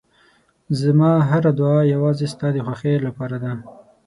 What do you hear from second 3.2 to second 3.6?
ده.